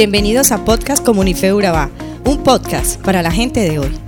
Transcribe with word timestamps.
Bienvenidos 0.00 0.50
a 0.50 0.64
Podcast 0.64 1.04
Comunife 1.04 1.52
Urabá, 1.52 1.90
un 2.24 2.42
podcast 2.42 2.98
para 3.02 3.20
la 3.20 3.30
gente 3.30 3.60
de 3.60 3.80
hoy. 3.80 3.98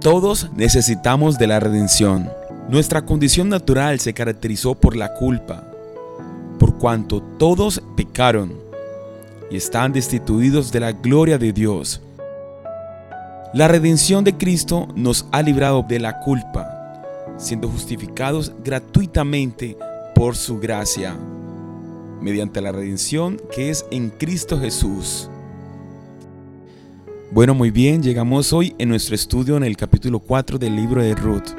Todos 0.00 0.50
necesitamos 0.56 1.38
de 1.38 1.46
la 1.46 1.60
redención. 1.60 2.28
Nuestra 2.68 3.06
condición 3.06 3.48
natural 3.48 4.00
se 4.00 4.12
caracterizó 4.12 4.74
por 4.74 4.96
la 4.96 5.14
culpa, 5.14 5.62
por 6.58 6.76
cuanto 6.78 7.22
todos 7.22 7.80
pecaron 7.96 8.52
y 9.48 9.58
están 9.58 9.92
destituidos 9.92 10.72
de 10.72 10.80
la 10.80 10.90
gloria 10.90 11.38
de 11.38 11.52
Dios. 11.52 12.00
La 13.54 13.68
redención 13.68 14.24
de 14.24 14.36
Cristo 14.36 14.88
nos 14.96 15.24
ha 15.30 15.40
librado 15.40 15.84
de 15.88 16.00
la 16.00 16.18
culpa 16.18 16.75
siendo 17.36 17.68
justificados 17.68 18.52
gratuitamente 18.64 19.76
por 20.14 20.36
su 20.36 20.58
gracia, 20.58 21.16
mediante 22.20 22.60
la 22.60 22.72
redención 22.72 23.40
que 23.54 23.70
es 23.70 23.84
en 23.90 24.10
Cristo 24.10 24.58
Jesús. 24.58 25.30
Bueno, 27.32 27.54
muy 27.54 27.70
bien, 27.70 28.02
llegamos 28.02 28.52
hoy 28.52 28.74
en 28.78 28.88
nuestro 28.88 29.14
estudio 29.14 29.56
en 29.56 29.64
el 29.64 29.76
capítulo 29.76 30.20
4 30.20 30.58
del 30.58 30.76
libro 30.76 31.02
de 31.02 31.14
Ruth. 31.14 31.50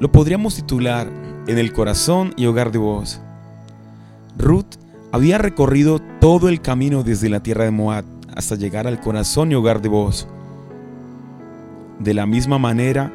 Lo 0.00 0.10
podríamos 0.10 0.56
titular 0.56 1.08
En 1.46 1.58
el 1.58 1.72
corazón 1.72 2.34
y 2.36 2.46
hogar 2.46 2.72
de 2.72 2.78
vos. 2.78 3.20
Ruth 4.36 4.74
había 5.12 5.38
recorrido 5.38 6.00
todo 6.20 6.48
el 6.48 6.60
camino 6.60 7.04
desde 7.04 7.28
la 7.28 7.40
tierra 7.40 7.64
de 7.64 7.70
Moab 7.70 8.04
hasta 8.34 8.56
llegar 8.56 8.88
al 8.88 9.00
corazón 9.00 9.52
y 9.52 9.54
hogar 9.54 9.80
de 9.80 9.88
vos. 9.88 10.26
De 12.00 12.14
la 12.14 12.26
misma 12.26 12.58
manera, 12.58 13.12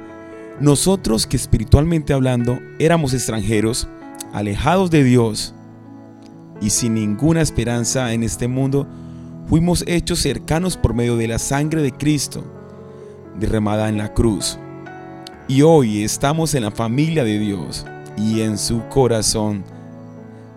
nosotros 0.62 1.26
que 1.26 1.38
espiritualmente 1.38 2.14
hablando 2.14 2.60
éramos 2.78 3.16
extranjeros, 3.16 3.88
alejados 4.32 4.92
de 4.92 5.04
Dios 5.04 5.56
y 6.62 6.70
sin 6.70 6.94
ninguna 6.94 7.42
esperanza 7.42 8.14
en 8.14 8.22
este 8.22 8.48
mundo, 8.48 8.88
fuimos 9.50 9.84
hechos 9.88 10.20
cercanos 10.20 10.78
por 10.78 10.94
medio 10.94 11.18
de 11.18 11.28
la 11.28 11.40
sangre 11.40 11.82
de 11.82 11.92
Cristo, 11.92 12.44
derramada 13.40 13.90
en 13.90 13.98
la 13.98 14.14
cruz. 14.14 14.60
Y 15.48 15.64
hoy 15.64 16.04
estamos 16.04 16.54
en 16.54 16.62
la 16.62 16.72
familia 16.72 17.24
de 17.24 17.40
Dios 17.40 17.88
y 18.16 18.42
en 18.42 18.60
su 18.60 18.88
corazón. 18.90 19.64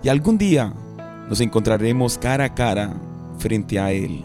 Y 0.03 0.11
algún 0.11 0.37
día 0.37 0.71
nos 1.31 1.41
encontraremos 1.41 2.19
cara 2.19 2.45
a 2.45 2.55
cara 2.55 2.93
frente 3.39 3.81
a 3.81 3.91
Él. 3.91 4.23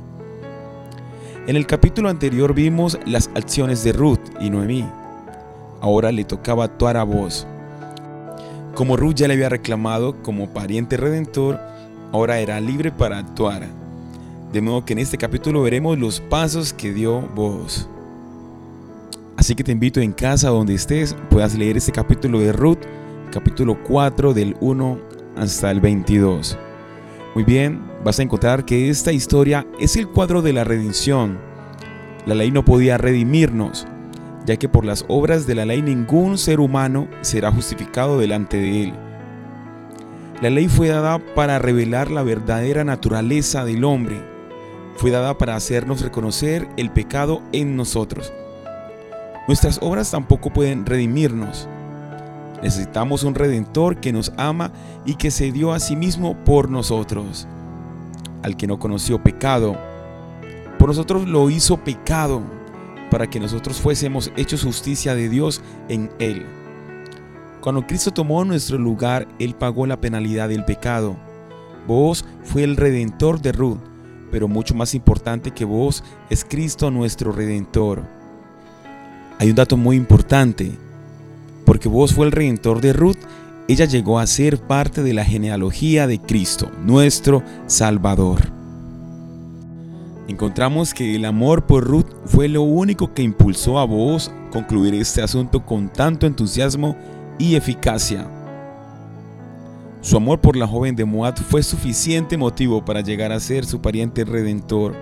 En 1.47 1.55
el 1.55 1.65
capítulo 1.65 2.09
anterior 2.09 2.53
vimos 2.53 2.99
las 3.05 3.29
acciones 3.33 3.81
de 3.85 3.93
Ruth 3.93 4.19
y 4.41 4.49
Noemí 4.49 4.85
ahora 5.81 6.11
le 6.11 6.23
tocaba 6.23 6.65
actuar 6.65 6.97
a 6.97 7.03
vos. 7.03 7.47
Como 8.75 8.97
Ruth 8.97 9.15
ya 9.15 9.27
le 9.27 9.33
había 9.33 9.49
reclamado 9.49 10.21
como 10.21 10.49
pariente 10.49 10.97
redentor, 10.97 11.59
ahora 12.11 12.39
era 12.39 12.59
libre 12.59 12.91
para 12.91 13.17
actuar. 13.17 13.67
De 14.53 14.61
modo 14.61 14.85
que 14.85 14.93
en 14.93 14.99
este 14.99 15.17
capítulo 15.17 15.61
veremos 15.61 15.97
los 15.99 16.19
pasos 16.19 16.73
que 16.73 16.93
dio 16.93 17.21
vos. 17.35 17.87
Así 19.37 19.55
que 19.55 19.63
te 19.63 19.71
invito 19.71 20.01
en 20.01 20.11
casa 20.11 20.49
donde 20.49 20.73
estés, 20.73 21.15
puedas 21.29 21.55
leer 21.55 21.77
este 21.77 21.91
capítulo 21.91 22.39
de 22.39 22.51
Ruth, 22.51 22.79
capítulo 23.31 23.77
4 23.83 24.33
del 24.33 24.55
1 24.59 24.99
hasta 25.37 25.71
el 25.71 25.79
22. 25.79 26.57
Muy 27.35 27.43
bien, 27.43 27.81
vas 28.03 28.19
a 28.19 28.23
encontrar 28.23 28.65
que 28.65 28.89
esta 28.89 29.11
historia 29.11 29.65
es 29.79 29.95
el 29.95 30.07
cuadro 30.07 30.41
de 30.41 30.51
la 30.51 30.63
redención. 30.63 31.37
La 32.25 32.35
ley 32.35 32.51
no 32.51 32.65
podía 32.65 32.97
redimirnos, 32.97 33.87
ya 34.49 34.57
que 34.57 34.67
por 34.67 34.83
las 34.83 35.05
obras 35.09 35.45
de 35.45 35.53
la 35.53 35.63
ley 35.63 35.83
ningún 35.83 36.39
ser 36.39 36.59
humano 36.59 37.07
será 37.21 37.51
justificado 37.51 38.17
delante 38.17 38.57
de 38.57 38.85
él. 38.85 38.93
La 40.41 40.49
ley 40.49 40.67
fue 40.67 40.87
dada 40.87 41.19
para 41.19 41.59
revelar 41.59 42.09
la 42.09 42.23
verdadera 42.23 42.83
naturaleza 42.83 43.63
del 43.63 43.83
hombre, 43.83 44.19
fue 44.95 45.11
dada 45.11 45.37
para 45.37 45.55
hacernos 45.55 46.01
reconocer 46.01 46.67
el 46.77 46.89
pecado 46.89 47.43
en 47.51 47.75
nosotros. 47.75 48.33
Nuestras 49.47 49.77
obras 49.83 50.09
tampoco 50.09 50.51
pueden 50.51 50.83
redimirnos. 50.87 51.69
Necesitamos 52.63 53.21
un 53.21 53.35
redentor 53.35 53.97
que 53.97 54.11
nos 54.11 54.33
ama 54.35 54.71
y 55.05 55.13
que 55.13 55.29
se 55.29 55.51
dio 55.51 55.73
a 55.73 55.79
sí 55.79 55.95
mismo 55.95 56.35
por 56.43 56.71
nosotros. 56.71 57.47
Al 58.41 58.57
que 58.57 58.65
no 58.65 58.79
conoció 58.79 59.21
pecado, 59.21 59.77
por 60.79 60.87
nosotros 60.87 61.27
lo 61.27 61.51
hizo 61.51 61.77
pecado 61.77 62.41
para 63.09 63.29
que 63.29 63.39
nosotros 63.39 63.79
fuésemos 63.79 64.31
hechos 64.37 64.63
justicia 64.63 65.15
de 65.15 65.29
Dios 65.29 65.61
en 65.87 66.09
Él. 66.19 66.45
Cuando 67.61 67.85
Cristo 67.85 68.11
tomó 68.11 68.45
nuestro 68.45 68.77
lugar, 68.77 69.27
Él 69.39 69.55
pagó 69.55 69.85
la 69.85 69.99
penalidad 69.99 70.49
del 70.49 70.65
pecado. 70.65 71.17
Vos 71.87 72.25
fue 72.43 72.63
el 72.63 72.77
redentor 72.77 73.41
de 73.41 73.51
Ruth, 73.51 73.79
pero 74.31 74.47
mucho 74.47 74.75
más 74.75 74.93
importante 74.93 75.51
que 75.51 75.65
vos 75.65 76.03
es 76.29 76.45
Cristo 76.45 76.91
nuestro 76.91 77.31
redentor. 77.31 78.03
Hay 79.39 79.49
un 79.49 79.55
dato 79.55 79.77
muy 79.77 79.95
importante, 79.95 80.71
porque 81.65 81.89
vos 81.89 82.13
fue 82.13 82.25
el 82.25 82.31
redentor 82.31 82.81
de 82.81 82.93
Ruth, 82.93 83.17
ella 83.67 83.85
llegó 83.85 84.19
a 84.19 84.27
ser 84.27 84.59
parte 84.59 85.03
de 85.03 85.13
la 85.13 85.23
genealogía 85.23 86.07
de 86.07 86.19
Cristo, 86.19 86.71
nuestro 86.83 87.43
Salvador 87.67 88.58
encontramos 90.29 90.93
que 90.93 91.15
el 91.15 91.25
amor 91.25 91.65
por 91.65 91.83
Ruth 91.83 92.05
fue 92.25 92.47
lo 92.47 92.61
único 92.61 93.13
que 93.15 93.23
impulsó 93.23 93.79
a 93.79 93.85
vos 93.85 94.31
concluir 94.51 94.93
este 94.93 95.23
asunto 95.23 95.65
con 95.65 95.89
tanto 95.89 96.27
entusiasmo 96.27 96.95
y 97.39 97.55
eficacia. 97.55 98.27
Su 100.01 100.17
amor 100.17 100.39
por 100.39 100.55
la 100.55 100.67
joven 100.67 100.95
de 100.95 101.03
Moab 101.03 101.35
fue 101.35 101.63
suficiente 101.63 102.37
motivo 102.37 102.85
para 102.85 103.01
llegar 103.01 103.31
a 103.31 103.39
ser 103.39 103.65
su 103.65 103.81
pariente 103.81 104.23
redentor. 104.23 104.93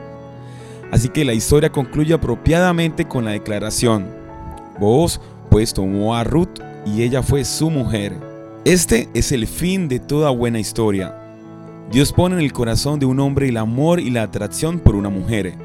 Así 0.92 1.10
que 1.10 1.26
la 1.26 1.34
historia 1.34 1.74
concluye 1.74 2.14
apropiadamente 2.14 3.06
con 3.06 3.26
la 3.26 3.32
declaración, 3.32 4.08
vos 4.80 5.20
pues 5.50 5.74
tomó 5.74 6.16
a 6.16 6.24
Ruth 6.24 6.62
y 6.86 7.04
ella 7.04 7.22
fue 7.22 7.44
su 7.44 7.70
mujer. 7.70 8.18
Este 8.64 9.10
es 9.14 9.34
el 9.34 9.46
fin 9.46 9.90
de 9.90 10.00
toda 10.00 10.30
buena 10.30 10.60
historia 10.60 11.27
Dios 11.92 12.12
pone 12.12 12.36
en 12.36 12.42
el 12.42 12.52
corazón 12.52 13.00
de 13.00 13.06
un 13.06 13.20
hombre 13.22 13.48
el 13.48 13.56
amor 13.56 14.02
y 14.02 14.10
la 14.10 14.24
atracción 14.24 14.80
por 14.80 14.96
una 14.96 15.10
mujer 15.10 15.56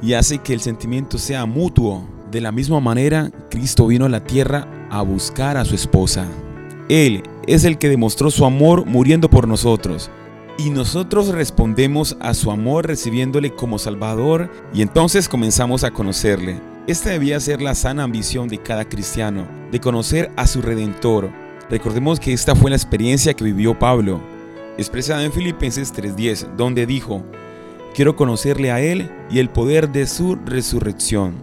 y 0.00 0.14
hace 0.14 0.38
que 0.38 0.54
el 0.54 0.60
sentimiento 0.60 1.18
sea 1.18 1.44
mutuo. 1.44 2.08
De 2.30 2.40
la 2.40 2.52
misma 2.52 2.80
manera, 2.80 3.30
Cristo 3.50 3.86
vino 3.86 4.06
a 4.06 4.08
la 4.08 4.24
tierra 4.24 4.66
a 4.90 5.02
buscar 5.02 5.58
a 5.58 5.64
su 5.66 5.74
esposa. 5.74 6.26
Él 6.88 7.22
es 7.46 7.64
el 7.64 7.76
que 7.76 7.90
demostró 7.90 8.30
su 8.30 8.46
amor 8.46 8.86
muriendo 8.86 9.28
por 9.28 9.46
nosotros. 9.46 10.10
Y 10.58 10.70
nosotros 10.70 11.28
respondemos 11.28 12.16
a 12.20 12.32
su 12.32 12.50
amor 12.50 12.86
recibiéndole 12.86 13.54
como 13.54 13.78
Salvador 13.78 14.50
y 14.72 14.80
entonces 14.80 15.28
comenzamos 15.28 15.84
a 15.84 15.90
conocerle. 15.90 16.60
Esta 16.86 17.10
debía 17.10 17.38
ser 17.40 17.60
la 17.60 17.74
sana 17.74 18.04
ambición 18.04 18.48
de 18.48 18.58
cada 18.58 18.86
cristiano, 18.86 19.46
de 19.70 19.80
conocer 19.80 20.32
a 20.36 20.46
su 20.46 20.62
Redentor. 20.62 21.30
Recordemos 21.70 22.18
que 22.18 22.32
esta 22.32 22.56
fue 22.56 22.70
la 22.70 22.76
experiencia 22.76 23.34
que 23.34 23.44
vivió 23.44 23.78
Pablo 23.78 24.37
expresada 24.78 25.24
en 25.24 25.32
Filipenses 25.32 25.92
3:10, 25.92 26.56
donde 26.56 26.86
dijo, 26.86 27.22
quiero 27.94 28.16
conocerle 28.16 28.70
a 28.70 28.80
Él 28.80 29.10
y 29.30 29.40
el 29.40 29.50
poder 29.50 29.90
de 29.90 30.06
su 30.06 30.36
resurrección. 30.36 31.34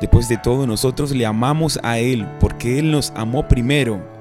Después 0.00 0.28
de 0.28 0.36
todo, 0.36 0.66
nosotros 0.66 1.12
le 1.12 1.24
amamos 1.24 1.78
a 1.82 1.98
Él 1.98 2.28
porque 2.40 2.78
Él 2.78 2.90
nos 2.90 3.12
amó 3.16 3.48
primero. 3.48 4.14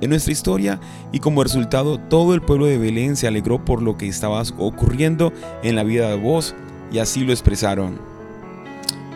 En 0.00 0.10
nuestra 0.10 0.32
historia 0.32 0.80
y 1.12 1.18
como 1.18 1.42
resultado, 1.42 1.98
todo 1.98 2.34
el 2.34 2.40
pueblo 2.40 2.66
de 2.66 2.78
Belén 2.78 3.16
se 3.16 3.26
alegró 3.26 3.64
por 3.64 3.82
lo 3.82 3.98
que 3.98 4.06
estaba 4.06 4.40
ocurriendo 4.56 5.32
en 5.62 5.74
la 5.74 5.82
vida 5.82 6.08
de 6.08 6.16
vos 6.16 6.54
y 6.92 7.00
así 7.00 7.24
lo 7.24 7.32
expresaron. 7.32 7.98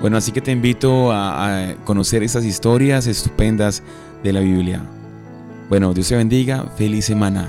Bueno, 0.00 0.16
así 0.16 0.32
que 0.32 0.40
te 0.40 0.50
invito 0.50 1.12
a, 1.12 1.76
conocer 1.84 2.24
estas 2.24 2.44
historias 2.44 3.06
estupendas 3.06 3.84
de 4.24 4.32
la 4.32 4.40
Biblia. 4.40 4.82
Bueno, 5.68 5.94
Dios 5.94 6.08
te 6.08 6.16
bendiga, 6.16 6.66
feliz 6.76 7.04
semana. 7.04 7.48